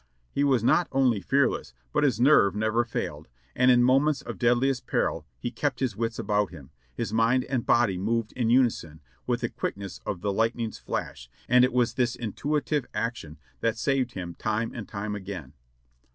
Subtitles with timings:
[0.31, 4.39] He was not only fearless, but his nerve never failed, and in mo ments of
[4.39, 9.01] deadliest peril he kept his wits about him; his mind and body moved in unison,
[9.27, 14.13] with the quickness of the lightning's flash, and it was this intuitive action that saved
[14.13, 15.53] him time and time again.